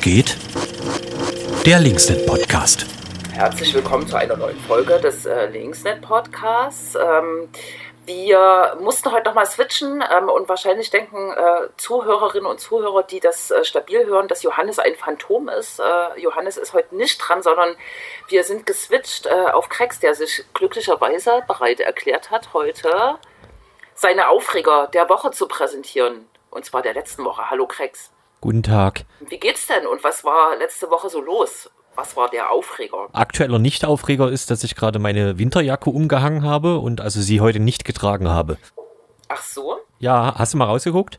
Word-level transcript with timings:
Geht? 0.00 0.36
Der 1.64 1.80
Linksnet 1.80 2.26
Podcast. 2.26 2.86
Herzlich 3.32 3.74
willkommen 3.74 4.06
zu 4.06 4.16
einer 4.16 4.36
neuen 4.36 4.58
Folge 4.60 5.00
des 5.00 5.26
äh, 5.26 5.46
Linksnet 5.46 6.00
Podcasts. 6.00 6.94
Ähm, 6.94 7.48
wir 8.06 8.76
mussten 8.80 9.10
heute 9.10 9.24
nochmal 9.24 9.46
switchen 9.46 10.02
ähm, 10.16 10.28
und 10.28 10.48
wahrscheinlich 10.48 10.90
denken 10.90 11.32
äh, 11.32 11.68
Zuhörerinnen 11.76 12.46
und 12.46 12.60
Zuhörer, 12.60 13.02
die 13.02 13.20
das 13.20 13.50
äh, 13.50 13.64
stabil 13.64 14.06
hören, 14.06 14.28
dass 14.28 14.42
Johannes 14.42 14.78
ein 14.78 14.94
Phantom 14.94 15.48
ist. 15.48 15.80
Äh, 15.80 16.20
Johannes 16.20 16.56
ist 16.56 16.72
heute 16.72 16.94
nicht 16.94 17.18
dran, 17.18 17.42
sondern 17.42 17.76
wir 18.28 18.44
sind 18.44 18.64
geswitcht 18.64 19.26
äh, 19.26 19.50
auf 19.52 19.68
Krex, 19.68 19.98
der 19.98 20.14
sich 20.14 20.44
glücklicherweise 20.54 21.42
bereit 21.46 21.80
erklärt 21.80 22.30
hat, 22.30 22.52
heute 22.52 23.16
seine 23.94 24.28
Aufreger 24.28 24.88
der 24.92 25.08
Woche 25.08 25.32
zu 25.32 25.48
präsentieren. 25.48 26.28
Und 26.50 26.64
zwar 26.64 26.82
der 26.82 26.94
letzten 26.94 27.24
Woche. 27.24 27.50
Hallo 27.50 27.66
Krex. 27.66 28.12
Guten 28.40 28.62
Tag. 28.62 29.04
Wie 29.20 29.38
geht's 29.38 29.66
denn 29.66 29.86
und 29.86 30.04
was 30.04 30.24
war 30.24 30.56
letzte 30.56 30.90
Woche 30.90 31.08
so 31.08 31.20
los? 31.20 31.70
Was 31.94 32.16
war 32.16 32.28
der 32.28 32.50
Aufreger? 32.50 33.08
Aktueller 33.12 33.58
Nicht-Aufreger 33.58 34.30
ist, 34.30 34.50
dass 34.50 34.62
ich 34.64 34.74
gerade 34.76 34.98
meine 34.98 35.38
Winterjacke 35.38 35.88
umgehangen 35.88 36.44
habe 36.44 36.78
und 36.78 37.00
also 37.00 37.20
sie 37.22 37.40
heute 37.40 37.58
nicht 37.58 37.84
getragen 37.86 38.28
habe. 38.28 38.58
Ach 39.28 39.42
so? 39.42 39.78
Ja, 39.98 40.34
hast 40.36 40.52
du 40.52 40.58
mal 40.58 40.66
rausgeguckt? 40.66 41.18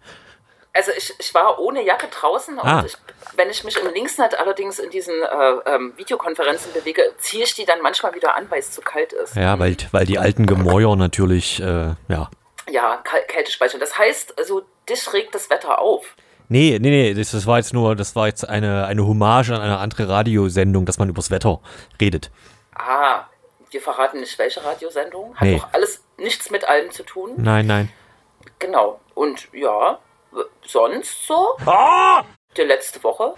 Also 0.74 0.92
ich, 0.96 1.12
ich 1.18 1.34
war 1.34 1.58
ohne 1.60 1.84
Jacke 1.84 2.08
draußen 2.08 2.60
Ah. 2.60 2.82
und 2.82 2.86
ich, 2.86 2.94
wenn 3.36 3.50
ich 3.50 3.64
mich 3.64 3.76
im 3.78 3.92
Linksnet 3.92 4.40
allerdings 4.40 4.78
in 4.78 4.92
diesen 4.92 5.16
äh, 5.24 5.54
ähm, 5.74 5.94
Videokonferenzen 5.98 6.72
bewege, 6.74 7.02
ziehe 7.18 7.44
ich 7.46 7.56
die 7.56 7.66
dann 7.66 7.82
manchmal 7.82 8.14
wieder 8.14 8.36
an, 8.36 8.46
weil 8.52 8.60
es 8.60 8.70
zu 8.72 8.82
kalt 8.82 9.12
ist. 9.14 9.36
Ja, 9.36 9.58
weil, 9.58 9.76
weil 9.92 10.06
die 10.06 10.20
alten 10.20 10.46
Gemäuer 10.46 10.96
natürlich, 10.96 11.60
äh, 11.60 11.96
ja. 12.08 12.30
Ja, 12.70 13.02
Kältespeicher. 13.28 13.80
Das 13.80 13.98
heißt, 13.98 14.38
also 14.38 14.62
dich 14.88 15.12
regt 15.14 15.34
das 15.34 15.50
Wetter 15.50 15.80
auf. 15.80 16.16
Nee, 16.50 16.78
nee, 16.82 16.90
nee, 16.90 17.14
das, 17.14 17.32
das 17.32 17.46
war 17.46 17.58
jetzt 17.58 17.74
nur, 17.74 17.96
das 17.96 18.16
war 18.16 18.28
jetzt 18.28 18.48
eine, 18.48 18.86
eine 18.86 19.06
Hommage 19.06 19.50
an 19.52 19.62
eine 19.62 19.78
andere 19.80 20.08
Radiosendung, 20.08 20.86
dass 20.86 20.98
man 20.98 21.10
übers 21.10 21.30
Wetter 21.32 21.60
redet. 22.00 22.32
Ah, 22.74 23.26
wir 23.72 23.82
verraten 23.82 24.20
nicht, 24.22 24.38
welche 24.40 24.64
Radiosendung. 24.64 25.36
Hat 25.36 25.42
Nee. 25.44 25.58
doch 25.58 25.68
alles 25.74 26.04
nichts 26.18 26.50
mit 26.50 26.68
allem 26.68 26.90
zu 26.92 27.04
tun. 27.04 27.32
Nein, 27.38 27.68
nein. 27.68 27.90
Genau. 28.60 29.00
Und 29.14 29.48
ja, 29.54 30.00
sonst 30.66 31.28
so? 31.28 31.58
Die 32.56 32.62
letzte 32.62 33.04
Woche? 33.04 33.34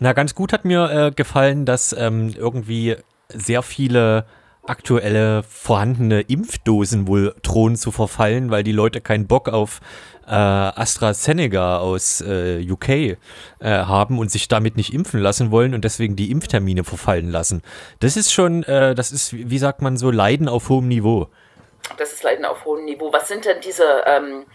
Na, 0.00 0.12
ganz 0.12 0.34
gut 0.34 0.52
hat 0.52 0.64
mir 0.64 0.90
äh, 0.90 1.10
gefallen, 1.12 1.64
dass 1.64 1.92
ähm, 1.92 2.34
irgendwie 2.36 2.96
sehr 3.28 3.62
viele 3.62 4.26
aktuelle 4.66 5.42
vorhandene 5.42 6.22
Impfdosen 6.22 7.06
wohl 7.06 7.34
drohen 7.42 7.76
zu 7.76 7.92
verfallen, 7.92 8.50
weil 8.50 8.62
die 8.62 8.72
Leute 8.72 9.00
keinen 9.00 9.26
Bock 9.26 9.48
auf 9.48 9.80
äh, 10.26 10.30
AstraZeneca 10.30 11.78
aus 11.78 12.20
äh, 12.22 12.64
UK 12.68 12.88
äh, 12.88 13.16
haben 13.60 14.18
und 14.18 14.30
sich 14.30 14.48
damit 14.48 14.76
nicht 14.76 14.92
impfen 14.94 15.20
lassen 15.20 15.50
wollen 15.50 15.74
und 15.74 15.84
deswegen 15.84 16.16
die 16.16 16.30
Impftermine 16.30 16.84
verfallen 16.84 17.30
lassen. 17.30 17.62
Das 18.00 18.16
ist 18.16 18.32
schon, 18.32 18.62
äh, 18.64 18.94
das 18.94 19.12
ist, 19.12 19.32
wie 19.34 19.58
sagt 19.58 19.82
man 19.82 19.96
so, 19.96 20.10
Leiden 20.10 20.48
auf 20.48 20.68
hohem 20.68 20.88
Niveau. 20.88 21.28
Das 21.98 22.12
ist 22.12 22.22
Leiden 22.22 22.46
auf 22.46 22.64
hohem 22.64 22.86
Niveau. 22.86 23.12
Was 23.12 23.28
sind 23.28 23.44
denn 23.44 23.60
diese 23.60 24.04
ähm, 24.06 24.46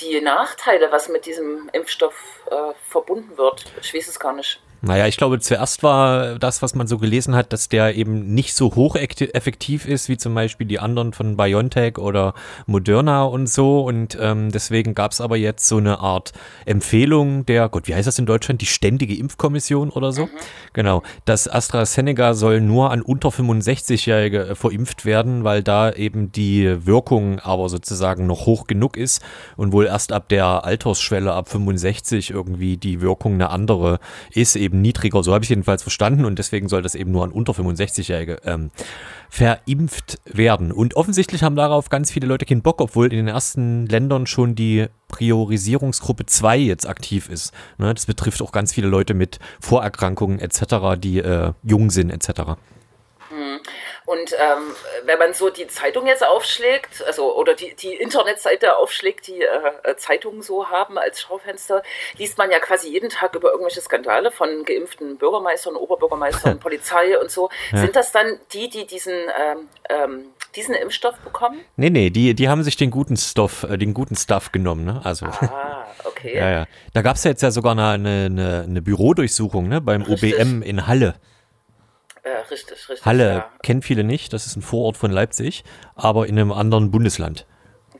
die 0.00 0.20
Nachteile, 0.20 0.92
was 0.92 1.08
mit 1.08 1.26
diesem 1.26 1.68
Impfstoff 1.72 2.14
äh, 2.50 2.72
verbunden 2.88 3.36
wird? 3.36 3.64
Ich 3.82 3.92
weiß 3.92 4.06
es 4.06 4.20
gar 4.20 4.32
nicht. 4.32 4.60
Naja, 4.80 5.06
ich 5.06 5.16
glaube, 5.16 5.40
zuerst 5.40 5.82
war 5.82 6.38
das, 6.38 6.62
was 6.62 6.74
man 6.74 6.86
so 6.86 6.98
gelesen 6.98 7.34
hat, 7.34 7.52
dass 7.52 7.68
der 7.68 7.96
eben 7.96 8.34
nicht 8.34 8.54
so 8.54 8.74
hocheffektiv 8.74 9.86
ist, 9.86 10.08
wie 10.08 10.16
zum 10.16 10.34
Beispiel 10.34 10.66
die 10.66 10.78
anderen 10.78 11.12
von 11.12 11.36
BioNTech 11.36 11.98
oder 11.98 12.34
Moderna 12.66 13.24
und 13.24 13.48
so. 13.48 13.80
Und 13.80 14.16
ähm, 14.20 14.52
deswegen 14.52 14.94
gab 14.94 15.12
es 15.12 15.20
aber 15.20 15.36
jetzt 15.36 15.66
so 15.66 15.78
eine 15.78 15.98
Art 15.98 16.32
Empfehlung 16.64 17.44
der, 17.46 17.68
Gott, 17.68 17.88
wie 17.88 17.94
heißt 17.94 18.06
das 18.06 18.18
in 18.18 18.26
Deutschland? 18.26 18.60
Die 18.60 18.66
Ständige 18.66 19.16
Impfkommission 19.16 19.90
oder 19.90 20.12
so? 20.12 20.28
Genau. 20.74 21.02
Das 21.24 21.48
AstraZeneca 21.48 22.34
soll 22.34 22.60
nur 22.60 22.92
an 22.92 23.02
unter 23.02 23.30
65-Jährige 23.30 24.48
äh, 24.48 24.54
verimpft 24.54 25.04
werden, 25.04 25.42
weil 25.42 25.62
da 25.62 25.90
eben 25.90 26.30
die 26.30 26.86
Wirkung 26.86 27.40
aber 27.40 27.68
sozusagen 27.68 28.26
noch 28.26 28.46
hoch 28.46 28.66
genug 28.66 28.96
ist 28.96 29.22
und 29.56 29.72
wohl 29.72 29.86
erst 29.86 30.12
ab 30.12 30.28
der 30.28 30.64
Altersschwelle 30.64 31.32
ab 31.32 31.48
65 31.48 32.30
irgendwie 32.30 32.76
die 32.76 33.00
Wirkung 33.00 33.34
eine 33.34 33.50
andere 33.50 33.98
ist, 34.30 34.54
eben 34.54 34.67
niedriger. 34.74 35.22
So 35.22 35.32
habe 35.34 35.44
ich 35.44 35.50
jedenfalls 35.50 35.82
verstanden 35.82 36.24
und 36.24 36.38
deswegen 36.38 36.68
soll 36.68 36.82
das 36.82 36.94
eben 36.94 37.10
nur 37.10 37.24
an 37.24 37.30
unter 37.30 37.52
65-Jährige 37.52 38.38
ähm, 38.44 38.70
verimpft 39.28 40.18
werden. 40.24 40.72
Und 40.72 40.94
offensichtlich 40.96 41.42
haben 41.42 41.56
darauf 41.56 41.88
ganz 41.88 42.10
viele 42.10 42.26
Leute 42.26 42.46
keinen 42.46 42.62
Bock, 42.62 42.80
obwohl 42.80 43.06
in 43.06 43.16
den 43.16 43.28
ersten 43.28 43.86
Ländern 43.86 44.26
schon 44.26 44.54
die 44.54 44.86
Priorisierungsgruppe 45.08 46.26
2 46.26 46.58
jetzt 46.58 46.88
aktiv 46.88 47.28
ist. 47.28 47.52
Ne, 47.78 47.92
das 47.94 48.06
betrifft 48.06 48.42
auch 48.42 48.52
ganz 48.52 48.72
viele 48.72 48.88
Leute 48.88 49.14
mit 49.14 49.38
Vorerkrankungen 49.60 50.38
etc., 50.38 50.98
die 50.98 51.18
äh, 51.18 51.52
jung 51.62 51.90
sind 51.90 52.10
etc. 52.10 52.56
Und 54.08 54.32
ähm, 54.32 54.74
wenn 55.04 55.18
man 55.18 55.34
so 55.34 55.50
die 55.50 55.66
Zeitung 55.66 56.06
jetzt 56.06 56.26
aufschlägt, 56.26 57.04
also 57.06 57.36
oder 57.36 57.54
die, 57.54 57.74
die 57.74 57.92
Internetseite 57.92 58.78
aufschlägt, 58.78 59.26
die 59.26 59.42
äh, 59.42 59.96
Zeitungen 59.98 60.40
so 60.40 60.70
haben 60.70 60.96
als 60.96 61.20
Schaufenster, 61.20 61.82
liest 62.16 62.38
man 62.38 62.50
ja 62.50 62.58
quasi 62.58 62.88
jeden 62.88 63.10
Tag 63.10 63.34
über 63.34 63.50
irgendwelche 63.50 63.82
Skandale 63.82 64.30
von 64.30 64.64
geimpften 64.64 65.18
Bürgermeistern, 65.18 65.76
Oberbürgermeistern, 65.76 66.58
Polizei 66.60 67.20
und 67.20 67.30
so. 67.30 67.50
Sind 67.74 67.96
das 67.96 68.10
dann 68.10 68.38
die, 68.54 68.70
die 68.70 68.86
diesen, 68.86 69.12
ähm, 69.12 69.68
ähm, 69.90 70.24
diesen 70.56 70.74
Impfstoff 70.74 71.18
bekommen? 71.18 71.60
Nee, 71.76 71.90
nee, 71.90 72.08
die, 72.08 72.32
die 72.32 72.48
haben 72.48 72.62
sich 72.62 72.78
den 72.78 72.90
guten 72.90 73.18
Stoff, 73.18 73.64
äh, 73.64 73.76
den 73.76 73.92
guten 73.92 74.16
Stuff 74.16 74.52
genommen, 74.52 74.86
ne? 74.86 75.02
Also. 75.04 75.26
Ah, 75.26 75.84
okay. 76.04 76.34
Ja, 76.34 76.50
ja. 76.50 76.66
Da 76.94 77.02
gab 77.02 77.16
es 77.16 77.24
ja 77.24 77.32
jetzt 77.32 77.42
ja 77.42 77.50
sogar 77.50 77.72
eine, 77.72 77.90
eine, 77.90 78.64
eine 78.66 78.80
Bürodurchsuchung, 78.80 79.68
ne? 79.68 79.82
Beim 79.82 80.00
Richtig. 80.00 80.34
OBM 80.34 80.62
in 80.62 80.86
Halle. 80.86 81.16
Äh, 82.28 82.38
richtig, 82.50 82.88
richtig. 82.88 83.04
Halle 83.06 83.28
Ja. 83.28 83.50
kennen 83.62 83.82
viele 83.82 84.04
nicht, 84.04 84.32
das 84.32 84.46
ist 84.46 84.56
ein 84.56 84.62
Vorort 84.62 84.96
von 84.96 85.10
Leipzig, 85.10 85.64
aber 85.94 86.26
in 86.26 86.38
einem 86.38 86.52
anderen 86.52 86.90
Bundesland. 86.90 87.46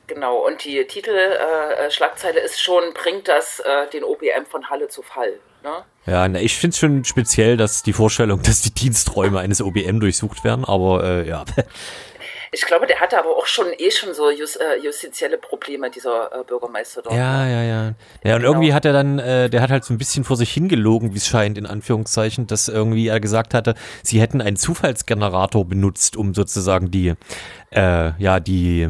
Genau, 0.07 0.39
und 0.47 0.65
die 0.65 0.87
Titelschlagzeile 0.87 1.87
äh, 1.87 1.91
Schlagzeile 1.91 2.41
ist 2.41 2.61
schon, 2.61 2.95
bringt 2.95 3.29
das 3.29 3.61
äh, 3.61 3.91
den 3.91 4.05
OBM 4.05 4.47
von 4.49 4.71
Halle 4.71 4.89
zu 4.89 5.03
Fall. 5.03 5.35
Ne? 5.63 5.85
Ja, 6.07 6.27
na, 6.27 6.41
ich 6.41 6.57
finde 6.57 6.73
es 6.73 6.79
schon 6.79 7.05
speziell, 7.05 7.57
dass 7.59 7.83
die 7.83 7.93
Vorstellung, 7.93 8.43
dass 8.45 8.63
die 8.63 8.73
Diensträume 8.73 9.39
eines 9.41 9.61
OBM 9.61 10.01
durchsucht 10.01 10.45
werden, 10.45 10.65
aber 10.65 11.05
äh, 11.05 11.29
ja. 11.29 11.45
Ich 12.53 12.63
glaube, 12.67 12.87
der 12.87 13.01
hatte 13.01 13.19
aber 13.19 13.37
auch 13.37 13.47
schon 13.47 13.67
eh 13.79 13.91
schon 13.91 14.15
so 14.15 14.31
jus, 14.31 14.57
äh, 14.57 14.79
justizielle 14.83 15.39
Probleme, 15.39 15.91
dieser 15.91 16.33
äh, 16.33 16.45
Bürgermeister 16.45 17.03
dort. 17.03 17.15
Ja, 17.15 17.47
ja, 17.47 17.63
ja. 17.63 17.95
Ja, 18.25 18.35
und 18.37 18.41
Genau. 18.43 18.53
irgendwie 18.53 18.73
hat 18.73 18.85
er 18.85 18.93
dann, 18.93 19.19
äh, 19.19 19.51
der 19.51 19.61
hat 19.61 19.71
halt 19.71 19.85
so 19.85 19.93
ein 19.93 19.99
bisschen 19.99 20.25
vor 20.25 20.37
sich 20.37 20.51
hingelogen, 20.53 21.13
wie 21.13 21.19
es 21.19 21.27
scheint, 21.29 21.59
in 21.59 21.67
Anführungszeichen, 21.67 22.47
dass 22.47 22.69
irgendwie 22.69 23.09
er 23.09 23.21
gesagt 23.21 23.55
hatte, 23.55 23.75
sie 24.03 24.21
hätten 24.21 24.41
einen 24.41 24.57
Zufallsgenerator 24.57 25.65
benutzt, 25.65 26.17
um 26.17 26.35
sozusagen 26.35 26.91
die, 26.91 27.15
äh, 27.71 28.13
ja, 28.19 28.41
die, 28.41 28.89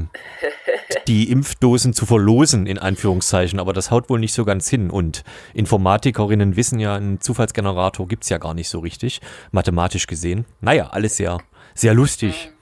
die 1.09 1.31
Impfdosen 1.31 1.93
zu 1.93 2.07
verlosen, 2.07 2.67
in 2.67 2.79
Anführungszeichen. 2.79 3.59
Aber 3.61 3.73
das 3.73 3.91
haut 3.91 4.09
wohl 4.09 4.21
nicht 4.21 4.35
so 4.35 4.45
ganz 4.45 4.69
hin. 4.69 4.91
Und 4.91 5.25
Informatikerinnen 5.55 6.57
wissen 6.57 6.79
ja, 6.79 6.95
einen 6.95 7.21
Zufallsgenerator 7.21 8.07
gibt's 8.07 8.29
ja 8.29 8.39
gar 8.39 8.55
nicht 8.55 8.69
so 8.69 8.79
richtig, 8.79 9.21
mathematisch 9.51 10.07
gesehen. 10.07 10.45
Naja, 10.61 10.89
alles 10.91 11.17
sehr, 11.17 11.39
sehr 11.75 11.95
lustig. 11.95 12.53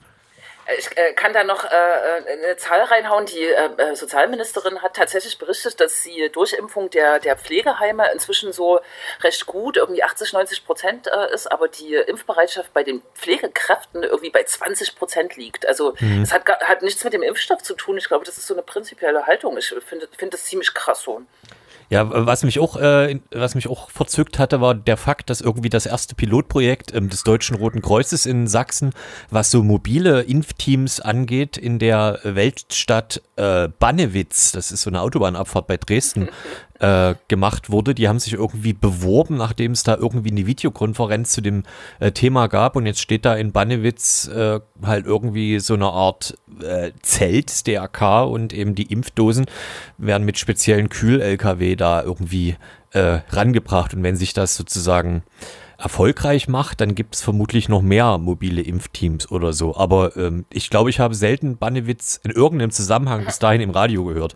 Ich 0.77 0.97
äh, 0.97 1.13
kann 1.13 1.31
da 1.33 1.43
noch 1.45 1.63
äh, 1.63 1.67
äh, 1.69 2.33
eine 2.43 2.57
Zahl 2.57 2.81
reinhauen. 2.81 3.25
Die 3.25 3.43
äh, 3.43 3.69
äh, 3.77 3.95
Sozialministerin 3.95 4.81
hat 4.81 4.95
tatsächlich 4.95 5.37
berichtet, 5.37 5.79
dass 5.79 6.03
die 6.03 6.29
Durchimpfung 6.29 6.89
der, 6.89 7.19
der 7.19 7.37
Pflegeheime 7.37 8.11
inzwischen 8.11 8.51
so 8.51 8.79
recht 9.21 9.45
gut, 9.45 9.77
irgendwie 9.77 10.03
80, 10.03 10.33
90 10.33 10.65
Prozent 10.65 11.07
äh, 11.07 11.33
ist, 11.33 11.49
aber 11.51 11.69
die 11.69 11.93
Impfbereitschaft 11.95 12.73
bei 12.73 12.83
den 12.83 13.01
Pflegekräften 13.15 14.03
irgendwie 14.03 14.29
bei 14.31 14.43
20 14.43 14.95
Prozent 14.97 15.35
liegt. 15.37 15.65
Also 15.67 15.93
es 16.23 16.33
hat, 16.33 16.45
gar- 16.45 16.59
hat 16.59 16.81
nichts 16.81 17.03
mit 17.03 17.13
dem 17.13 17.23
Impfstoff 17.23 17.61
zu 17.63 17.73
tun. 17.73 17.97
Ich 17.97 18.07
glaube, 18.07 18.25
das 18.25 18.37
ist 18.37 18.47
so 18.47 18.53
eine 18.53 18.63
prinzipielle 18.63 19.25
Haltung. 19.25 19.57
Ich 19.57 19.69
finde 19.85 20.07
finde 20.17 20.31
das 20.37 20.45
ziemlich 20.45 20.73
krass 20.73 21.01
so. 21.03 21.21
Ja, 21.89 22.25
was 22.25 22.43
mich 22.43 22.59
auch, 22.59 22.75
äh, 22.75 23.19
was 23.31 23.55
mich 23.55 23.69
auch 23.69 23.89
verzückt 23.89 24.39
hatte, 24.39 24.59
war 24.59 24.75
der 24.75 24.97
Fakt, 24.97 25.29
dass 25.29 25.39
irgendwie 25.39 25.69
das 25.69 25.85
erste 25.85 26.15
Pilotprojekt 26.15 26.93
ähm, 26.93 27.09
des 27.09 27.23
Deutschen 27.23 27.55
Roten 27.55 27.81
Kreuzes 27.81 28.25
in 28.25 28.47
Sachsen, 28.47 28.91
was 29.29 29.51
so 29.51 29.63
mobile 29.63 30.21
Impfteams 30.21 30.99
angeht, 30.99 31.57
in 31.57 31.79
der 31.79 32.19
Weltstadt 32.23 33.21
äh, 33.37 33.69
Bannewitz, 33.79 34.51
das 34.51 34.71
ist 34.71 34.81
so 34.81 34.89
eine 34.89 35.01
Autobahnabfahrt 35.01 35.67
bei 35.67 35.77
Dresden, 35.77 36.27
äh, 36.79 37.15
gemacht 37.27 37.69
wurde. 37.71 37.95
Die 37.95 38.07
haben 38.07 38.19
sich 38.19 38.33
irgendwie 38.33 38.73
beworben, 38.73 39.35
nachdem 39.35 39.71
es 39.71 39.83
da 39.83 39.95
irgendwie 39.95 40.31
eine 40.31 40.45
Videokonferenz 40.45 41.31
zu 41.31 41.41
dem 41.41 41.63
äh, 41.99 42.11
Thema 42.11 42.47
gab. 42.47 42.75
Und 42.75 42.85
jetzt 42.85 43.01
steht 43.01 43.25
da 43.25 43.35
in 43.35 43.51
Bannewitz 43.51 44.27
äh, 44.27 44.59
halt 44.83 45.05
irgendwie 45.05 45.59
so 45.59 45.73
eine 45.73 45.87
Art 45.87 46.37
äh, 46.61 46.91
Zelt 47.01 47.67
DRK 47.67 48.23
und 48.25 48.53
eben 48.53 48.75
die 48.75 48.91
Impfdosen 48.91 49.45
werden 49.97 50.23
mit 50.23 50.37
speziellen 50.37 50.89
Kühl-LKW 50.89 51.75
da 51.75 52.03
irgendwie 52.03 52.55
äh, 52.91 53.19
rangebracht. 53.29 53.93
Und 53.93 54.03
wenn 54.03 54.15
sich 54.15 54.33
das 54.33 54.55
sozusagen 54.55 55.23
erfolgreich 55.77 56.47
macht, 56.47 56.81
dann 56.81 56.95
gibt 56.95 57.15
es 57.15 57.21
vermutlich 57.21 57.69
noch 57.69 57.81
mehr 57.81 58.17
mobile 58.17 58.61
Impfteams 58.61 59.31
oder 59.31 59.53
so. 59.53 59.75
Aber 59.75 60.17
ähm, 60.17 60.45
ich 60.51 60.69
glaube, 60.69 60.89
ich 60.89 60.99
habe 60.99 61.13
selten 61.13 61.57
Bannewitz 61.57 62.19
in 62.23 62.31
irgendeinem 62.31 62.71
Zusammenhang 62.71 63.25
bis 63.25 63.39
dahin 63.39 63.61
im 63.61 63.69
Radio 63.69 64.03
gehört. 64.05 64.35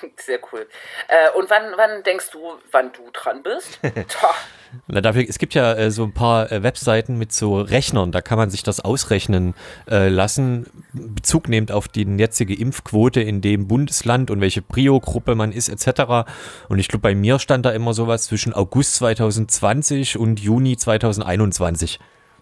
Sehr 0.16 0.40
cool. 0.52 0.66
Äh, 1.08 1.36
und 1.36 1.50
wann, 1.50 1.72
wann 1.76 2.02
denkst 2.02 2.30
du, 2.30 2.58
wann 2.70 2.92
du 2.92 3.10
dran 3.12 3.42
bist? 3.42 3.80
Na, 4.86 5.00
dafür, 5.00 5.24
es 5.26 5.38
gibt 5.38 5.54
ja 5.54 5.74
äh, 5.74 5.90
so 5.90 6.04
ein 6.04 6.12
paar 6.12 6.52
äh, 6.52 6.62
Webseiten 6.62 7.16
mit 7.16 7.32
so 7.32 7.60
Rechnern, 7.60 8.12
da 8.12 8.20
kann 8.20 8.36
man 8.36 8.50
sich 8.50 8.62
das 8.62 8.80
ausrechnen 8.80 9.54
äh, 9.90 10.08
lassen, 10.08 10.66
Bezug 10.92 11.48
nehmend 11.48 11.72
auf 11.72 11.88
die 11.88 12.04
jetzige 12.04 12.54
Impfquote 12.54 13.20
in 13.20 13.40
dem 13.40 13.66
Bundesland 13.66 14.30
und 14.30 14.40
welche 14.40 14.60
Prio-Gruppe 14.60 15.34
man 15.34 15.52
ist, 15.52 15.68
etc. 15.68 16.28
Und 16.68 16.78
ich 16.78 16.88
glaube, 16.88 17.02
bei 17.02 17.14
mir 17.14 17.38
stand 17.38 17.64
da 17.64 17.70
immer 17.70 17.94
sowas 17.94 18.24
zwischen 18.24 18.52
August 18.52 18.96
2020 18.96 20.18
und 20.18 20.40
Juni 20.40 20.76
2021. 20.76 21.98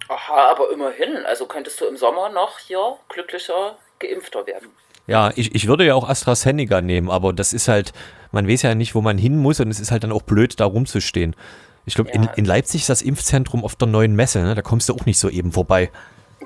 Aha, 0.08 0.50
aber 0.50 0.70
immerhin, 0.72 1.24
also 1.26 1.46
könntest 1.46 1.80
du 1.80 1.86
im 1.86 1.96
Sommer 1.96 2.28
noch 2.28 2.58
hier 2.58 2.96
glücklicher 3.08 3.76
Geimpfter 3.98 4.46
werden. 4.46 4.70
Ja, 5.06 5.32
ich, 5.36 5.54
ich 5.54 5.68
würde 5.68 5.84
ja 5.84 5.94
auch 5.94 6.08
AstraZeneca 6.08 6.80
nehmen, 6.80 7.10
aber 7.10 7.32
das 7.32 7.52
ist 7.52 7.68
halt, 7.68 7.92
man 8.32 8.48
weiß 8.48 8.62
ja 8.62 8.74
nicht, 8.74 8.94
wo 8.94 9.00
man 9.00 9.18
hin 9.18 9.36
muss 9.36 9.60
und 9.60 9.70
es 9.70 9.80
ist 9.80 9.90
halt 9.90 10.04
dann 10.04 10.12
auch 10.12 10.22
blöd, 10.22 10.58
da 10.58 10.64
rumzustehen. 10.64 11.36
Ich 11.84 11.94
glaube, 11.94 12.10
ja. 12.10 12.16
in, 12.16 12.28
in 12.36 12.44
Leipzig 12.44 12.82
ist 12.82 12.90
das 12.90 13.02
Impfzentrum 13.02 13.64
auf 13.64 13.76
der 13.76 13.86
neuen 13.86 14.16
Messe, 14.16 14.40
ne? 14.40 14.54
da 14.54 14.62
kommst 14.62 14.88
du 14.88 14.94
auch 14.94 15.06
nicht 15.06 15.18
so 15.18 15.28
eben 15.28 15.52
vorbei. 15.52 15.90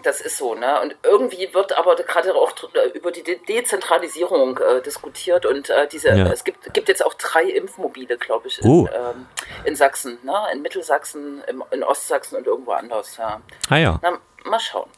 Das 0.05 0.21
ist 0.21 0.39
so, 0.39 0.55
ne? 0.55 0.81
Und 0.81 0.95
irgendwie 1.03 1.53
wird 1.53 1.77
aber 1.77 1.97
gerade 1.97 2.35
auch 2.35 2.53
über 2.95 3.11
die 3.11 3.25
De 3.25 3.39
Dezentralisierung 3.49 4.57
äh, 4.59 4.81
diskutiert 4.83 5.45
und 5.45 5.69
äh, 5.69 5.89
diese, 5.89 6.11
ja. 6.11 6.31
es 6.31 6.45
gibt, 6.45 6.73
gibt 6.73 6.89
jetzt 6.89 7.05
auch 7.05 7.15
drei 7.15 7.43
Impfmobile, 7.43 8.17
glaube 8.17 8.49
ich, 8.49 8.62
in, 8.62 8.71
oh. 8.71 8.89
ähm, 8.95 9.27
in 9.65 9.75
Sachsen, 9.75 10.19
ne? 10.23 10.33
In 10.53 10.62
Mittelsachsen, 10.62 11.43
im, 11.49 11.65
in 11.73 11.83
Ostsachsen 11.83 12.39
und 12.39 12.47
irgendwo 12.47 12.71
anders, 12.71 13.17
ja. 13.17 13.41
Ah 13.69 13.77
ja. 13.77 13.99
Na, 14.01 14.19
mal 14.45 14.61
schauen. 14.61 14.89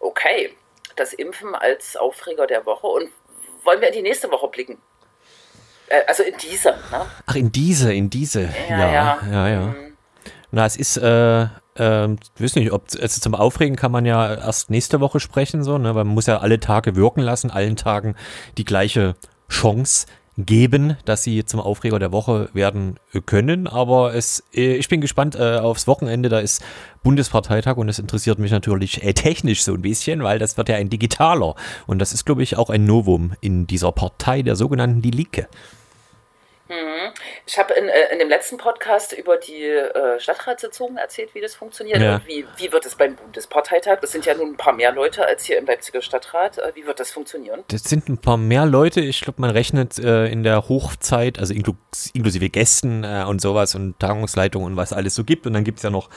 Okay, 0.00 0.54
das 0.96 1.12
Impfen 1.12 1.54
als 1.54 1.96
Aufreger 1.96 2.46
der 2.46 2.66
Woche 2.66 2.86
und 2.86 3.08
wollen 3.64 3.80
wir 3.80 3.88
in 3.88 3.94
die 3.94 4.02
nächste 4.02 4.30
Woche 4.30 4.48
blicken? 4.48 4.78
Äh, 5.88 6.02
also 6.06 6.22
in 6.22 6.34
diese, 6.38 6.70
ne? 6.70 7.06
Ach, 7.26 7.34
in 7.34 7.52
diese, 7.52 7.92
in 7.92 8.10
diese. 8.10 8.48
Ja, 8.68 8.78
ja, 8.78 8.92
ja. 8.92 9.18
ja, 9.30 9.48
ja. 9.48 9.60
Mhm. 9.60 9.96
Na, 10.50 10.66
es 10.66 10.76
ist, 10.76 10.96
äh, 10.98 11.42
äh, 11.42 12.12
ich 12.12 12.42
weiß 12.42 12.56
nicht, 12.56 12.72
ob, 12.72 12.84
also 13.00 13.20
zum 13.20 13.34
Aufregen 13.34 13.76
kann 13.76 13.92
man 13.92 14.04
ja 14.04 14.34
erst 14.34 14.70
nächste 14.70 15.00
Woche 15.00 15.20
sprechen, 15.20 15.64
so, 15.64 15.78
ne? 15.78 15.94
Weil 15.94 16.04
man 16.04 16.14
muss 16.14 16.26
ja 16.26 16.38
alle 16.38 16.60
Tage 16.60 16.96
wirken 16.96 17.20
lassen, 17.20 17.50
allen 17.50 17.76
Tagen 17.76 18.16
die 18.58 18.64
gleiche 18.64 19.16
Chance 19.48 20.06
geben, 20.38 20.96
dass 21.04 21.22
sie 21.22 21.44
zum 21.44 21.60
Aufreger 21.60 21.98
der 21.98 22.12
Woche 22.12 22.48
werden 22.54 22.96
können. 23.26 23.66
Aber 23.66 24.14
es, 24.14 24.42
äh, 24.54 24.76
ich 24.76 24.88
bin 24.88 25.00
gespannt 25.00 25.34
äh, 25.34 25.58
aufs 25.58 25.86
Wochenende. 25.86 26.28
Da 26.28 26.38
ist 26.38 26.62
Bundesparteitag 27.02 27.76
und 27.76 27.88
es 27.88 27.98
interessiert 27.98 28.38
mich 28.38 28.50
natürlich 28.50 29.02
äh, 29.02 29.12
technisch 29.12 29.62
so 29.62 29.74
ein 29.74 29.82
bisschen, 29.82 30.22
weil 30.22 30.38
das 30.38 30.56
wird 30.56 30.68
ja 30.68 30.76
ein 30.76 30.90
digitaler. 30.90 31.54
Und 31.86 31.98
das 31.98 32.12
ist, 32.12 32.24
glaube 32.24 32.42
ich, 32.42 32.56
auch 32.56 32.70
ein 32.70 32.86
Novum 32.86 33.32
in 33.40 33.66
dieser 33.66 33.92
Partei 33.92 34.42
der 34.42 34.56
sogenannten 34.56 35.02
Die 35.02 35.10
Linke. 35.10 35.48
Mhm. 36.72 37.12
Ich 37.46 37.58
habe 37.58 37.74
in, 37.74 37.88
äh, 37.88 38.12
in 38.12 38.18
dem 38.18 38.30
letzten 38.30 38.56
Podcast 38.56 39.12
über 39.12 39.36
die 39.36 39.62
äh, 39.64 40.18
Stadtratssitzungen 40.18 40.96
erzählt, 40.96 41.34
wie 41.34 41.40
das 41.40 41.54
funktioniert 41.54 42.00
ja. 42.00 42.14
und 42.16 42.26
wie, 42.26 42.46
wie 42.56 42.72
wird 42.72 42.86
es 42.86 42.94
beim 42.94 43.14
Bundesparteitag. 43.16 44.00
Das 44.00 44.12
sind 44.12 44.24
ja 44.24 44.34
nun 44.34 44.52
ein 44.52 44.56
paar 44.56 44.72
mehr 44.72 44.90
Leute 44.90 45.26
als 45.26 45.44
hier 45.44 45.58
im 45.58 45.66
Leipziger 45.66 46.00
Stadtrat. 46.00 46.56
Äh, 46.56 46.72
wie 46.74 46.86
wird 46.86 46.98
das 46.98 47.10
funktionieren? 47.10 47.62
Das 47.68 47.84
sind 47.84 48.08
ein 48.08 48.18
paar 48.18 48.38
mehr 48.38 48.64
Leute. 48.64 49.02
Ich 49.02 49.20
glaube, 49.20 49.40
man 49.42 49.50
rechnet 49.50 49.98
äh, 49.98 50.26
in 50.26 50.44
der 50.44 50.68
Hochzeit, 50.68 51.38
also 51.38 51.52
inklu 51.52 51.74
inklusive 52.14 52.48
Gästen 52.48 53.04
und 53.04 53.42
sowas 53.42 53.74
und 53.74 53.98
Tagungsleitung 53.98 54.64
und 54.64 54.76
was 54.76 54.94
alles 54.94 55.14
so 55.14 55.24
gibt. 55.24 55.46
Und 55.46 55.52
dann 55.52 55.62
gibt 55.62 55.78
es 55.78 55.82
ja 55.82 55.90
noch 55.90 56.08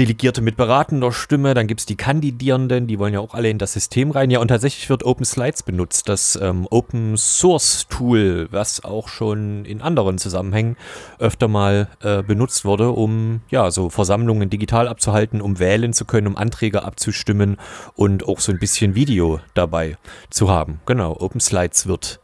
Delegierte 0.00 0.40
mit 0.40 0.56
beratender 0.56 1.12
Stimme, 1.12 1.52
dann 1.52 1.66
gibt 1.66 1.80
es 1.80 1.84
die 1.84 1.94
Kandidierenden, 1.94 2.86
die 2.86 2.98
wollen 2.98 3.12
ja 3.12 3.20
auch 3.20 3.34
alle 3.34 3.50
in 3.50 3.58
das 3.58 3.74
System 3.74 4.12
rein. 4.12 4.30
Ja, 4.30 4.38
und 4.38 4.48
tatsächlich 4.48 4.88
wird 4.88 5.04
Open 5.04 5.26
Slides 5.26 5.62
benutzt, 5.62 6.08
das 6.08 6.38
ähm, 6.40 6.66
Open 6.70 7.18
Source 7.18 7.86
Tool, 7.90 8.48
was 8.50 8.82
auch 8.82 9.08
schon 9.08 9.66
in 9.66 9.82
anderen 9.82 10.16
Zusammenhängen 10.16 10.78
öfter 11.18 11.48
mal 11.48 11.86
äh, 12.02 12.22
benutzt 12.22 12.64
wurde, 12.64 12.92
um 12.92 13.42
ja 13.50 13.70
so 13.70 13.90
Versammlungen 13.90 14.48
digital 14.48 14.88
abzuhalten, 14.88 15.42
um 15.42 15.58
wählen 15.58 15.92
zu 15.92 16.06
können, 16.06 16.28
um 16.28 16.36
Anträge 16.38 16.82
abzustimmen 16.82 17.58
und 17.94 18.26
auch 18.26 18.40
so 18.40 18.52
ein 18.52 18.58
bisschen 18.58 18.94
Video 18.94 19.40
dabei 19.52 19.98
zu 20.30 20.48
haben. 20.48 20.80
Genau, 20.86 21.14
Open 21.20 21.40
Slides 21.40 21.86
wird 21.86 22.20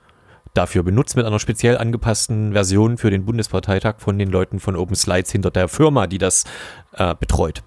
dafür 0.57 0.83
benutzt 0.83 1.17
mit 1.17 1.27
einer 1.27 1.39
speziell 1.39 1.79
angepassten 1.79 2.53
Version 2.53 2.99
für 2.99 3.11
den 3.11 3.25
Bundesparteitag 3.25 3.97
von 3.99 4.19
den 4.19 4.31
Leuten 4.31 4.61
von 4.61 4.77
Open 4.77 4.97
Slides 4.97 5.31
hinter 5.31 5.51
der 5.51 5.69
Firma, 5.69 6.07
die 6.07 6.19
das 6.19 6.45
äh, 6.93 7.15
betreut. 7.15 7.63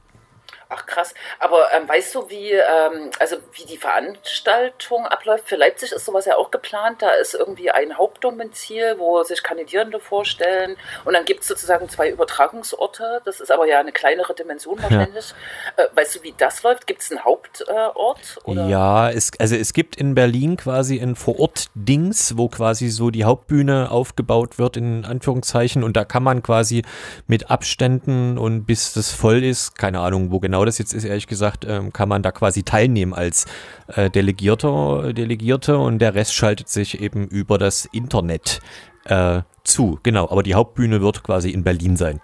Ach 0.71 0.86
krass. 0.86 1.16
Aber 1.39 1.66
ähm, 1.75 1.89
weißt 1.89 2.13
du, 2.13 2.30
wie, 2.30 2.51
ähm, 2.51 3.10
also 3.18 3.38
wie 3.54 3.66
die 3.66 3.77
Veranstaltung 3.77 5.07
abläuft? 5.07 5.50
Für 5.50 5.56
Leipzig 5.56 5.92
ist 5.92 6.06
sowas 6.06 6.25
ja 6.25 6.36
auch 6.36 6.51
geplant. 6.51 7.01
Da 7.01 7.10
ist 7.10 7.33
irgendwie 7.33 7.71
ein 7.71 7.98
Hauptdomizil, 7.98 9.00
wo 9.00 9.24
sich 9.24 9.42
Kandidierende 9.42 10.00
vorstellen. 10.00 10.77
Und 11.06 11.13
dann 11.13 11.25
gibt 11.25 11.42
es 11.42 11.48
sozusagen 11.48 11.89
zwei 11.89 12.12
Übertragungsorte. 12.12 13.21
Das 13.25 13.39
ist 13.39 13.51
aber 13.51 13.66
ja 13.66 13.80
eine 13.80 13.92
kleinere 13.92 14.36
Dimension 14.36 14.80
wahrscheinlich. 14.80 15.33
Ja. 15.75 15.86
Äh, 15.86 15.88
weißt 15.95 16.18
du, 16.18 16.24
wie 16.24 16.36
das 16.38 16.62
läuft? 16.62 16.86
Gibt 16.86 17.01
es 17.01 17.10
einen 17.10 17.25
Hauptort? 17.25 18.39
Äh, 18.45 18.69
ja, 18.69 19.10
es, 19.10 19.31
also 19.39 19.56
es 19.56 19.74
gibt 19.74 19.95
in 19.95 20.13
Berlin 20.13 20.56
quasi 20.56 21.00
ein 21.00 21.16
Vorort-Dings, 21.16 22.38
wo 22.38 22.48
quasi 22.48 22.89
so 22.89 23.10
die 23.10 23.24
Hauptbühne 23.24 23.89
aufgebaut 23.89 24.60
wird, 24.60 24.77
in 24.77 25.04
Anführungszeichen. 25.04 25.83
Und 25.83 25.98
da 25.98 26.06
kann 26.06 26.21
man 26.21 26.44
quasi 26.44 26.83
mit 27.25 27.50
Abständen 27.50 28.38
und 28.38 28.66
bis 28.66 28.94
das 28.94 29.12
voll 29.12 29.44
ist, 29.44 29.75
keine 29.75 30.00
Ahnung, 30.01 30.31
wo 30.31 30.39
genau 30.39 30.59
genau 30.60 30.66
das 30.66 30.78
jetzt 30.78 30.94
ist, 30.94 31.06
ehrlich 31.06 31.28
gesagt, 31.28 31.66
ähm, 31.66 31.94
kann 31.94 32.10
man 32.10 32.22
da 32.22 32.32
quasi 32.32 32.64
teilnehmen 32.64 33.14
als 33.14 33.46
äh, 33.88 34.10
Delegierter, 34.10 35.14
Delegierte 35.14 35.78
und 35.78 36.00
der 36.00 36.16
Rest 36.16 36.34
schaltet 36.34 36.68
sich 36.68 37.00
eben 37.00 37.28
über 37.30 37.58
das 37.58 37.86
Internet 37.86 38.60
äh, 39.06 39.42
zu. 39.64 40.00
Genau, 40.04 40.30
aber 40.30 40.44
die 40.44 40.56
Hauptbühne 40.56 41.02
wird 41.02 41.24
quasi 41.24 41.52
in 41.52 41.64
Berlin 41.64 41.96
sein. 41.96 42.20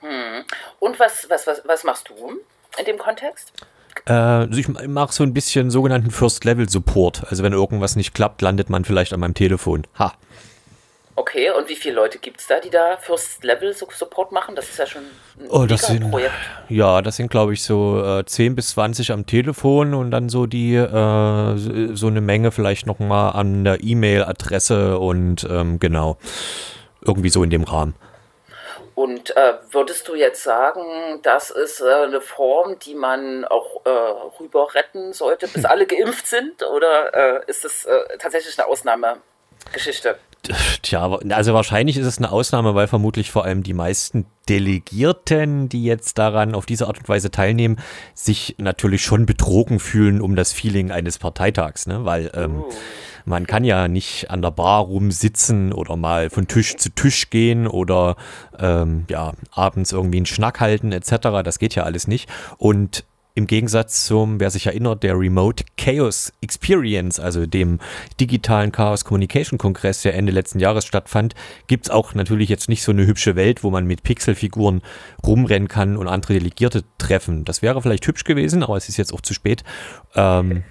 Hm. 0.00 0.44
Und 0.80 1.00
was, 1.00 1.26
was, 1.30 1.46
was, 1.46 1.62
was 1.64 1.84
machst 1.84 2.10
du 2.10 2.40
in 2.78 2.84
dem 2.84 2.98
Kontext? 2.98 3.52
Äh, 4.04 4.12
also 4.12 4.58
ich 4.60 4.68
mache 4.68 5.14
so 5.14 5.22
ein 5.22 5.32
bisschen 5.32 5.70
sogenannten 5.70 6.10
First-Level-Support. 6.10 7.24
Also 7.30 7.42
wenn 7.42 7.54
irgendwas 7.54 7.96
nicht 7.96 8.12
klappt, 8.12 8.42
landet 8.42 8.68
man 8.68 8.84
vielleicht 8.84 9.14
an 9.14 9.20
meinem 9.20 9.34
Telefon. 9.34 9.86
Ha. 9.98 10.12
Okay, 11.16 11.50
und 11.50 11.68
wie 11.68 11.74
viele 11.74 11.96
Leute 11.96 12.18
gibt 12.18 12.40
es 12.40 12.46
da, 12.46 12.60
die 12.60 12.70
da 12.70 12.96
First 12.96 13.42
Level 13.42 13.74
Support 13.74 14.32
machen? 14.32 14.54
Das 14.54 14.68
ist 14.68 14.78
ja 14.78 14.86
schon 14.86 15.02
ein 15.02 15.48
oh, 15.48 15.66
das 15.66 15.82
sind, 15.82 16.08
Projekt. 16.10 16.32
Ja, 16.68 17.02
das 17.02 17.16
sind, 17.16 17.30
glaube 17.30 17.52
ich, 17.52 17.62
so 17.62 18.02
äh, 18.02 18.24
10 18.24 18.54
bis 18.54 18.70
20 18.70 19.10
am 19.12 19.26
Telefon 19.26 19.94
und 19.94 20.12
dann 20.12 20.28
so 20.28 20.46
die, 20.46 20.76
äh, 20.76 21.56
so 21.56 22.06
eine 22.06 22.20
Menge 22.20 22.52
vielleicht 22.52 22.86
nochmal 22.86 23.32
an 23.32 23.64
der 23.64 23.82
E-Mail-Adresse 23.82 24.98
und 24.98 25.46
ähm, 25.50 25.80
genau, 25.80 26.16
irgendwie 27.04 27.30
so 27.30 27.42
in 27.42 27.50
dem 27.50 27.64
Rahmen. 27.64 27.94
Und 28.94 29.34
äh, 29.36 29.54
würdest 29.70 30.06
du 30.08 30.14
jetzt 30.14 30.42
sagen, 30.42 31.20
das 31.22 31.50
ist 31.50 31.80
äh, 31.80 32.04
eine 32.04 32.20
Form, 32.20 32.78
die 32.78 32.94
man 32.94 33.44
auch 33.46 33.84
äh, 33.84 33.90
rüber 34.38 34.74
retten 34.74 35.12
sollte, 35.12 35.48
bis 35.48 35.64
alle 35.66 35.86
geimpft 35.86 36.26
sind? 36.26 36.62
Oder 36.62 37.14
äh, 37.14 37.50
ist 37.50 37.64
das 37.64 37.84
äh, 37.84 38.18
tatsächlich 38.18 38.58
eine 38.58 38.68
Ausnahmegeschichte? 38.68 40.18
Tja, 40.82 41.18
also 41.30 41.54
wahrscheinlich 41.54 41.98
ist 41.98 42.06
es 42.06 42.18
eine 42.18 42.32
Ausnahme, 42.32 42.74
weil 42.74 42.86
vermutlich 42.86 43.30
vor 43.30 43.44
allem 43.44 43.62
die 43.62 43.74
meisten 43.74 44.24
Delegierten, 44.48 45.68
die 45.68 45.84
jetzt 45.84 46.18
daran 46.18 46.54
auf 46.54 46.66
diese 46.66 46.86
Art 46.86 46.98
und 46.98 47.08
Weise 47.08 47.30
teilnehmen, 47.30 47.78
sich 48.14 48.56
natürlich 48.58 49.02
schon 49.02 49.26
betrogen 49.26 49.78
fühlen 49.78 50.20
um 50.20 50.36
das 50.36 50.52
Feeling 50.52 50.90
eines 50.90 51.18
Parteitags, 51.18 51.86
ne? 51.86 52.04
Weil 52.04 52.30
ähm, 52.34 52.64
oh. 52.66 52.72
man 53.26 53.46
kann 53.46 53.64
ja 53.64 53.86
nicht 53.86 54.30
an 54.30 54.40
der 54.40 54.50
Bar 54.50 54.84
rumsitzen 54.84 55.72
oder 55.72 55.96
mal 55.96 56.30
von 56.30 56.48
Tisch 56.48 56.76
zu 56.76 56.88
Tisch 56.90 57.28
gehen 57.28 57.66
oder 57.66 58.16
ähm, 58.58 59.04
ja 59.10 59.34
abends 59.52 59.92
irgendwie 59.92 60.18
einen 60.18 60.26
Schnack 60.26 60.60
halten 60.60 60.90
etc. 60.90 61.42
Das 61.44 61.58
geht 61.58 61.74
ja 61.74 61.84
alles 61.84 62.08
nicht. 62.08 62.28
Und 62.56 63.04
im 63.34 63.46
Gegensatz 63.46 64.04
zum, 64.06 64.40
wer 64.40 64.50
sich 64.50 64.66
erinnert, 64.66 65.02
der 65.02 65.18
Remote 65.18 65.64
Chaos 65.76 66.32
Experience, 66.40 67.20
also 67.20 67.46
dem 67.46 67.78
digitalen 68.18 68.72
Chaos 68.72 69.04
Communication 69.04 69.58
Kongress, 69.58 70.02
der 70.02 70.14
Ende 70.14 70.32
letzten 70.32 70.58
Jahres 70.58 70.84
stattfand, 70.84 71.34
gibt 71.66 71.86
es 71.86 71.90
auch 71.90 72.14
natürlich 72.14 72.48
jetzt 72.48 72.68
nicht 72.68 72.82
so 72.82 72.92
eine 72.92 73.06
hübsche 73.06 73.36
Welt, 73.36 73.62
wo 73.62 73.70
man 73.70 73.86
mit 73.86 74.02
Pixelfiguren 74.02 74.82
rumrennen 75.24 75.68
kann 75.68 75.96
und 75.96 76.08
andere 76.08 76.34
Delegierte 76.34 76.84
treffen. 76.98 77.44
Das 77.44 77.62
wäre 77.62 77.80
vielleicht 77.82 78.06
hübsch 78.06 78.24
gewesen, 78.24 78.62
aber 78.62 78.76
es 78.76 78.88
ist 78.88 78.96
jetzt 78.96 79.12
auch 79.12 79.20
zu 79.20 79.34
spät. 79.34 79.64
Ähm, 80.14 80.64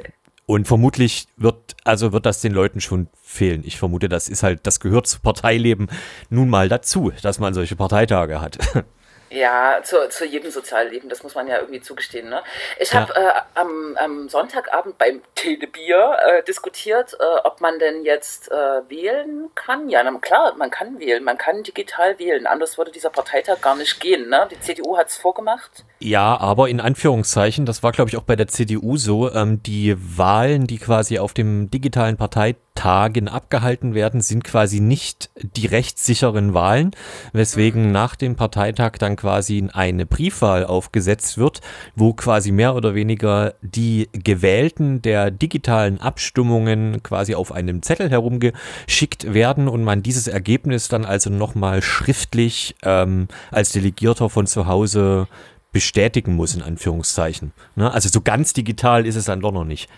und 0.49 0.67
vermutlich 0.67 1.27
wird, 1.37 1.75
also 1.83 2.11
wird 2.11 2.25
das 2.25 2.41
den 2.41 2.53
Leuten 2.53 2.81
schon 2.81 3.07
fehlen. 3.21 3.61
Ich 3.63 3.77
vermute, 3.77 4.09
das 4.09 4.27
ist 4.27 4.41
halt, 4.41 4.65
das 4.65 4.79
gehört 4.79 5.05
zu 5.05 5.19
Parteileben 5.19 5.89
nun 6.31 6.49
mal 6.49 6.69
dazu, 6.69 7.11
dass 7.21 7.39
man 7.39 7.53
solche 7.53 7.75
Parteitage 7.75 8.41
hat. 8.41 8.57
Ja, 9.29 9.79
zu, 9.83 10.09
zu 10.09 10.25
jedem 10.25 10.49
Sozialleben, 10.49 11.09
das 11.09 11.23
muss 11.23 11.35
man 11.35 11.47
ja 11.47 11.59
irgendwie 11.59 11.81
zugestehen. 11.81 12.29
Ne? 12.29 12.41
Ich 12.79 12.93
ja. 12.93 13.01
habe 13.01 13.15
äh, 13.15 13.31
am, 13.55 13.95
am, 13.97 14.29
Sonntagabend 14.29 14.97
beim 14.97 15.21
Telebier 15.35 16.17
äh, 16.25 16.43
diskutiert, 16.43 17.15
äh, 17.19 17.39
ob 17.43 17.61
man 17.61 17.77
denn 17.79 18.03
jetzt 18.03 18.51
äh, 18.51 18.55
wählen 18.89 19.49
kann. 19.55 19.89
Ja, 19.89 20.03
na, 20.03 20.17
klar, 20.19 20.55
man 20.57 20.71
kann 20.71 20.99
wählen, 20.99 21.23
man 21.23 21.37
kann 21.37 21.63
digital 21.63 22.17
wählen. 22.17 22.47
Anders 22.47 22.77
würde 22.77 22.91
dieser 22.91 23.09
Parteitag 23.09 23.61
gar 23.61 23.75
nicht 23.75 23.99
gehen. 23.99 24.29
Ne? 24.29 24.47
Die 24.51 24.59
CDU 24.59 24.97
hat 24.97 25.07
es 25.07 25.17
vorgemacht. 25.17 25.85
Ja, 25.99 26.37
aber 26.39 26.69
in 26.69 26.79
Anführungszeichen, 26.79 27.65
das 27.65 27.83
war 27.83 27.91
glaube 27.91 28.09
ich 28.09 28.17
auch 28.17 28.23
bei 28.23 28.35
der 28.35 28.47
CDU 28.47 28.97
so, 28.97 29.31
ähm, 29.31 29.61
die 29.61 29.95
Wahlen, 30.17 30.65
die 30.65 30.77
quasi 30.77 31.19
auf 31.19 31.33
dem 31.33 31.69
digitalen 31.69 32.17
Parteitag 32.17 32.68
Tagen 32.79 33.27
abgehalten 33.27 33.93
werden, 33.93 34.21
sind 34.21 34.45
quasi 34.45 34.79
nicht 34.79 35.29
die 35.41 35.65
rechtssicheren 35.65 36.53
Wahlen, 36.53 36.91
weswegen 37.33 37.91
nach 37.91 38.15
dem 38.15 38.37
Parteitag 38.37 38.91
dann 38.99 39.17
quasi 39.17 39.67
eine 39.73 40.05
Briefwahl 40.05 40.65
aufgesetzt 40.65 41.37
wird, 41.37 41.59
wo 41.97 42.13
quasi 42.13 42.53
mehr 42.53 42.75
oder 42.75 42.95
weniger 42.95 43.55
die 43.61 44.07
Gewählten 44.13 45.01
der 45.01 45.29
digitalen 45.29 45.99
Abstimmungen 45.99 47.03
quasi 47.03 47.35
auf 47.35 47.51
einem 47.51 47.81
Zettel 47.81 48.09
herumgeschickt 48.09 49.33
werden 49.33 49.67
und 49.67 49.83
man 49.83 50.01
dieses 50.01 50.27
Ergebnis 50.27 50.87
dann 50.87 51.03
also 51.03 51.29
nochmal 51.29 51.81
schriftlich 51.81 52.77
ähm, 52.83 53.27
als 53.51 53.73
Delegierter 53.73 54.29
von 54.29 54.47
zu 54.47 54.67
Hause 54.67 55.27
bestätigen 55.73 56.33
muss, 56.33 56.55
in 56.55 56.61
Anführungszeichen. 56.61 57.51
Ne? 57.75 57.91
Also 57.91 58.07
so 58.07 58.21
ganz 58.21 58.53
digital 58.53 59.05
ist 59.05 59.17
es 59.17 59.25
dann 59.25 59.41
doch 59.41 59.51
noch 59.51 59.65
nicht. 59.65 59.89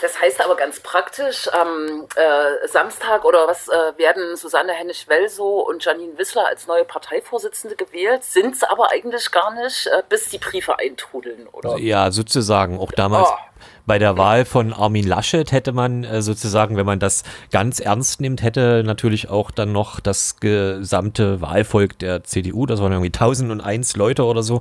Das 0.00 0.20
heißt 0.20 0.42
aber 0.42 0.56
ganz 0.56 0.80
praktisch, 0.80 1.48
am 1.52 2.06
äh, 2.16 2.66
Samstag 2.68 3.24
oder 3.24 3.46
was 3.46 3.68
äh, 3.68 3.98
werden 3.98 4.36
Susanne 4.36 4.72
Hennig-Welso 4.72 5.60
und 5.60 5.84
Janine 5.84 6.16
Wissler 6.16 6.46
als 6.46 6.66
neue 6.66 6.84
Parteivorsitzende 6.84 7.76
gewählt, 7.76 8.24
sind 8.24 8.54
es 8.54 8.62
aber 8.62 8.90
eigentlich 8.90 9.30
gar 9.30 9.52
nicht, 9.54 9.86
äh, 9.86 10.02
bis 10.08 10.28
die 10.30 10.38
Briefe 10.38 10.78
eintrudeln, 10.78 11.46
oder? 11.52 11.76
Ja, 11.76 12.10
sozusagen. 12.10 12.78
Auch 12.78 12.92
damals 12.92 13.28
Oh. 13.30 13.49
Bei 13.86 13.98
der 13.98 14.16
Wahl 14.16 14.44
von 14.44 14.72
Armin 14.72 15.06
Laschet 15.06 15.50
hätte 15.52 15.72
man 15.72 16.04
äh, 16.04 16.22
sozusagen, 16.22 16.76
wenn 16.76 16.86
man 16.86 16.98
das 16.98 17.22
ganz 17.50 17.80
ernst 17.80 18.20
nimmt, 18.20 18.42
hätte 18.42 18.82
natürlich 18.84 19.28
auch 19.28 19.50
dann 19.50 19.72
noch 19.72 20.00
das 20.00 20.40
gesamte 20.40 21.40
Wahlvolk 21.40 21.98
der 21.98 22.24
CDU, 22.24 22.66
das 22.66 22.80
waren 22.80 22.92
irgendwie 22.92 23.08
1001 23.08 23.96
Leute 23.96 24.24
oder 24.24 24.42
so, 24.42 24.60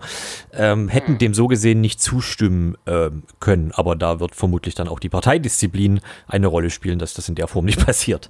ähm, 0.53 0.89
hätten 0.89 1.17
dem 1.17 1.33
so 1.33 1.47
gesehen 1.47 1.81
nicht 1.81 2.01
zustimmen 2.01 2.77
ähm, 2.87 3.23
können. 3.39 3.71
Aber 3.73 3.95
da 3.95 4.19
wird 4.19 4.35
vermutlich 4.35 4.75
dann 4.75 4.87
auch 4.87 4.99
die 4.99 5.09
Parteidisziplin 5.09 6.01
eine 6.27 6.47
Rolle 6.47 6.69
spielen, 6.69 6.99
dass 6.99 7.13
das 7.13 7.29
in 7.29 7.35
der 7.35 7.47
Form 7.47 7.65
nicht 7.65 7.85
passiert. 7.85 8.29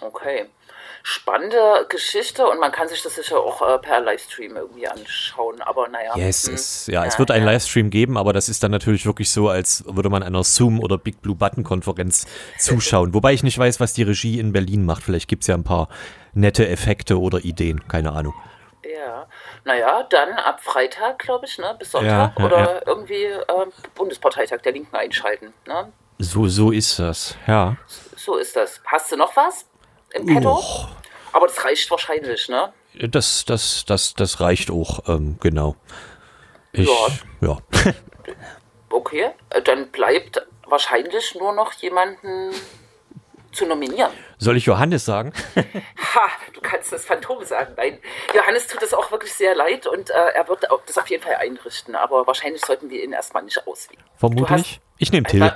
Okay. 0.00 0.46
Spannende 1.06 1.84
Geschichte 1.90 2.46
und 2.46 2.58
man 2.58 2.72
kann 2.72 2.88
sich 2.88 3.02
das 3.02 3.16
sicher 3.16 3.38
auch 3.38 3.60
äh, 3.60 3.78
per 3.78 4.00
Livestream 4.00 4.56
irgendwie 4.56 4.88
anschauen, 4.88 5.60
aber 5.60 5.86
naja. 5.86 6.16
Yes, 6.16 6.46
hm. 6.46 6.54
es, 6.54 6.86
ja, 6.86 7.04
es 7.04 7.18
wird 7.18 7.30
einen 7.30 7.44
Livestream 7.44 7.90
geben, 7.90 8.16
aber 8.16 8.32
das 8.32 8.48
ist 8.48 8.62
dann 8.62 8.70
natürlich 8.70 9.04
wirklich 9.04 9.30
so, 9.30 9.50
als 9.50 9.84
würde 9.86 10.08
man 10.08 10.22
einer 10.22 10.42
Zoom- 10.44 10.80
oder 10.80 10.96
Big 10.96 11.20
Blue 11.20 11.34
Button-Konferenz 11.36 12.26
zuschauen. 12.58 13.12
Wobei 13.12 13.34
ich 13.34 13.42
nicht 13.42 13.58
weiß, 13.58 13.80
was 13.80 13.92
die 13.92 14.02
Regie 14.02 14.40
in 14.40 14.54
Berlin 14.54 14.86
macht. 14.86 15.02
Vielleicht 15.02 15.28
gibt 15.28 15.42
es 15.42 15.48
ja 15.48 15.54
ein 15.54 15.62
paar 15.62 15.90
nette 16.32 16.66
Effekte 16.66 17.20
oder 17.20 17.44
Ideen, 17.44 17.86
keine 17.86 18.12
Ahnung. 18.12 18.32
Ja, 18.82 19.26
naja, 19.64 20.04
dann 20.04 20.32
ab 20.32 20.62
Freitag, 20.62 21.18
glaube 21.18 21.44
ich, 21.44 21.58
ne, 21.58 21.76
bis 21.78 21.90
Sonntag 21.90 22.32
Ja, 22.34 22.34
ja, 22.38 22.46
oder 22.46 22.58
ja. 22.76 22.80
irgendwie 22.86 23.24
ähm, 23.24 23.72
Bundesparteitag 23.94 24.62
der 24.62 24.72
Linken 24.72 24.96
einschalten. 24.96 25.52
Ne? 25.66 25.92
So, 26.18 26.48
so 26.48 26.70
ist 26.70 26.98
das, 26.98 27.36
ja. 27.46 27.76
So 28.16 28.36
ist 28.36 28.56
das. 28.56 28.80
Hast 28.86 29.12
du 29.12 29.16
noch 29.16 29.36
was 29.36 29.66
im 30.14 30.26
Petto? 30.26 30.52
Och, 30.52 30.88
Aber 31.32 31.46
das 31.46 31.64
reicht 31.64 31.90
wahrscheinlich, 31.90 32.48
ne? 32.48 32.72
das, 32.94 33.44
das, 33.44 33.84
das, 33.86 34.14
das 34.14 34.40
reicht 34.40 34.70
auch, 34.70 35.08
ähm, 35.08 35.36
genau. 35.40 35.76
Ich, 36.72 36.88
ja. 37.40 37.58
Okay, 38.90 39.30
äh, 39.50 39.60
dann 39.60 39.88
bleibt 39.90 40.40
wahrscheinlich 40.66 41.34
nur 41.34 41.52
noch 41.52 41.72
jemanden 41.72 42.52
zu 43.50 43.66
nominieren. 43.66 44.12
Soll 44.38 44.56
ich 44.56 44.66
Johannes 44.66 45.04
sagen? 45.04 45.32
Ha, 46.14 46.28
du 46.52 46.60
kannst 46.60 46.92
das 46.92 47.04
Phantom 47.04 47.44
sagen. 47.44 47.74
Nein, 47.76 47.98
Johannes 48.32 48.68
tut 48.68 48.82
es 48.84 48.94
auch 48.94 49.10
wirklich 49.10 49.32
sehr 49.34 49.56
leid 49.56 49.88
und 49.88 50.10
äh, 50.10 50.12
er 50.34 50.48
wird 50.48 50.64
das 50.86 50.96
auf 50.96 51.08
jeden 51.08 51.24
Fall 51.24 51.34
einrichten. 51.34 51.96
Aber 51.96 52.24
wahrscheinlich 52.28 52.64
sollten 52.64 52.88
wir 52.88 53.02
ihn 53.02 53.12
erstmal 53.12 53.42
nicht 53.42 53.66
auswählen. 53.66 54.02
Vermutlich. 54.16 54.80
Ich 54.98 55.10
nehme 55.10 55.26
Till. 55.26 55.52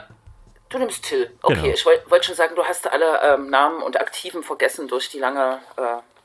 Du 0.71 0.79
nimmst 0.79 1.05
Till. 1.05 1.31
Okay, 1.43 1.55
Genau. 1.55 1.69
ich 1.75 1.87
wollte 1.87 2.11
wollt 2.11 2.25
schon 2.25 2.35
sagen, 2.35 2.55
du 2.55 2.63
hast 2.65 2.91
alle 2.91 3.21
ähm, 3.23 3.49
Namen 3.51 3.83
und 3.83 3.99
Aktiven 4.01 4.43
vergessen 4.43 4.87
durch 4.89 5.09
die 5.11 5.19
lange 5.19 5.59
äh, 5.77 5.83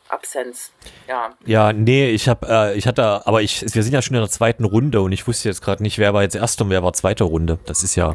Absenz. 0.09 0.71
Ja, 1.07 1.31
Ja, 1.45 1.71
nee, 1.73 2.09
ich 2.09 2.27
habe, 2.27 2.45
äh, 2.47 2.77
ich 2.77 2.85
hatte, 2.87 3.25
aber 3.25 3.41
ich, 3.41 3.61
wir 3.73 3.83
sind 3.83 3.93
ja 3.93 4.01
schon 4.01 4.15
in 4.15 4.21
der 4.21 4.29
zweiten 4.29 4.65
Runde 4.65 5.01
und 5.01 5.11
ich 5.13 5.25
wusste 5.27 5.47
jetzt 5.49 5.61
gerade 5.61 5.81
nicht, 5.81 5.97
wer 5.97 6.13
war 6.13 6.23
jetzt 6.23 6.35
erste 6.35 6.65
und 6.65 6.69
wer 6.71 6.83
war 6.83 6.91
zweite 6.93 7.23
Runde. 7.23 7.57
Das 7.65 7.83
ist 7.83 7.95
ja, 7.95 8.13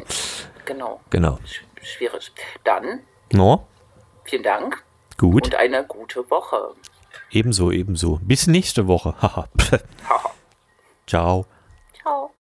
genau. 0.65 0.99
genau. 1.09 1.39
Sch 1.45 1.61
schwierig. 1.81 2.31
Dann 2.63 2.99
No, 3.33 3.67
vielen 4.25 4.43
Dank 4.43 4.83
gut. 5.17 5.45
und 5.45 5.55
eine 5.55 5.83
gute 5.85 6.29
Woche. 6.29 6.73
Ebenso, 7.31 7.71
ebenso. 7.71 8.19
Bis 8.21 8.47
nächste 8.47 8.87
Woche. 8.87 9.15
Haha. 9.21 9.47
Ciao. 11.07 11.45
Ciao. 12.01 12.31